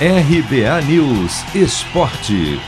[0.00, 2.58] RBA News Esporte.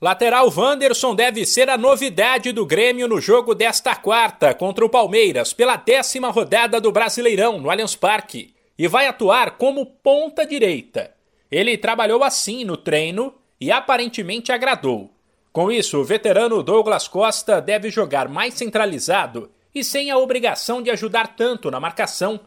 [0.00, 5.52] Lateral Wanderson deve ser a novidade do Grêmio no jogo desta quarta contra o Palmeiras
[5.52, 11.12] pela décima rodada do Brasileirão no Allianz Parque e vai atuar como ponta direita.
[11.52, 15.10] Ele trabalhou assim no treino e aparentemente agradou.
[15.52, 20.90] Com isso, o veterano Douglas Costa deve jogar mais centralizado e sem a obrigação de
[20.90, 22.40] ajudar tanto na marcação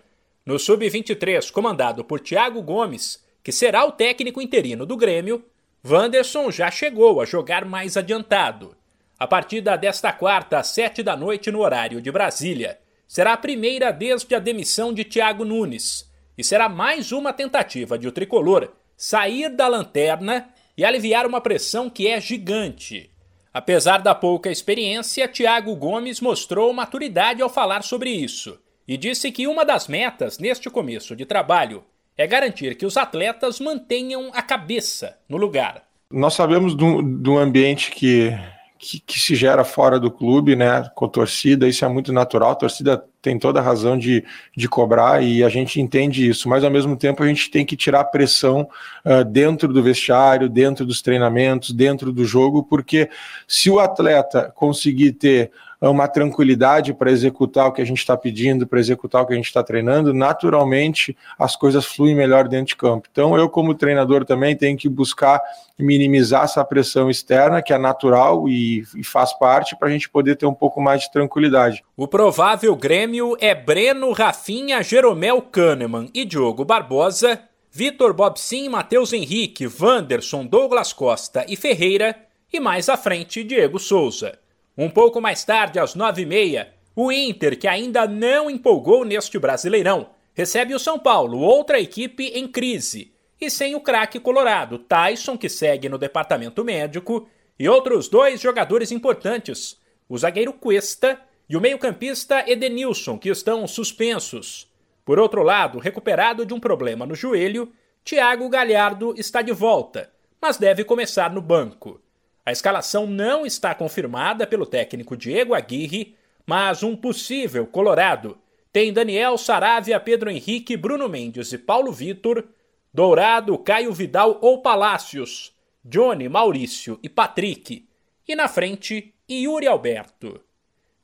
[0.46, 5.46] no Sub-23, comandado por Thiago Gomes, que será o técnico interino do Grêmio,
[5.86, 8.76] Wanderson já chegou a jogar mais adiantado.
[9.20, 13.92] A partida desta quarta, às sete da noite, no horário de Brasília, será a primeira
[13.92, 19.50] desde a demissão de Thiago Nunes e será mais uma tentativa de o tricolor sair
[19.50, 23.12] da lanterna e aliviar uma pressão que é gigante.
[23.54, 29.48] Apesar da pouca experiência, Thiago Gomes mostrou maturidade ao falar sobre isso e disse que
[29.48, 31.84] uma das metas neste começo de trabalho
[32.18, 35.84] é garantir que os atletas mantenham a cabeça no lugar.
[36.10, 38.38] Nós sabemos do, do ambiente que,
[38.78, 42.56] que, que, se gera fora do clube, né, com torcida, isso é muito natural, a
[42.56, 44.26] torcida tem toda a razão de,
[44.58, 47.78] de cobrar e a gente entende isso, mas ao mesmo tempo a gente tem que
[47.78, 48.68] tirar a pressão
[49.06, 53.10] uh, dentro do vestiário, dentro dos treinamentos, dentro do jogo, porque
[53.48, 55.52] se o atleta conseguir ter
[55.90, 59.36] uma tranquilidade para executar o que a gente está pedindo, para executar o que a
[59.36, 63.08] gente está treinando, naturalmente as coisas fluem melhor dentro de campo.
[63.12, 65.42] Então, eu, como treinador, também tenho que buscar
[65.80, 70.36] minimizar essa pressão externa, que é natural e, e faz parte, para a gente poder
[70.36, 71.84] ter um pouco mais de tranquilidade.
[71.98, 77.42] O provável Grêmio é Breno, Rafinha, Jeromel Kahneman e Diogo Barbosa.
[77.74, 82.18] Vitor Bobsin, Matheus Henrique, Wanderson, Douglas Costa e Ferreira,
[82.52, 84.38] e mais à frente Diego Souza.
[84.78, 89.38] Um pouco mais tarde, às nove e meia, o Inter, que ainda não empolgou neste
[89.38, 95.38] Brasileirão, recebe o São Paulo, outra equipe em crise, e sem o craque colorado, Tyson,
[95.38, 97.28] que segue no departamento médico,
[97.60, 104.72] e outros dois jogadores importantes, o zagueiro Cuesta e o meio-campista Edenilson, que estão suspensos.
[105.04, 107.72] Por outro lado, recuperado de um problema no joelho,
[108.04, 110.12] Thiago Galhardo está de volta,
[110.42, 112.02] mas deve começar no banco.
[112.46, 116.16] A escalação não está confirmada pelo técnico Diego Aguirre,
[116.46, 118.38] mas um possível Colorado
[118.74, 122.48] tem Daniel Saravia, Pedro Henrique, Bruno Mendes e Paulo Vitor,
[122.94, 125.54] Dourado, Caio Vidal ou Palácios,
[125.84, 127.88] Johnny, Maurício e Patrick,
[128.28, 130.42] e na frente Yuri Alberto.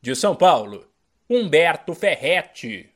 [0.02, 0.88] De São Paulo,
[1.30, 2.90] Humberto Ferretti.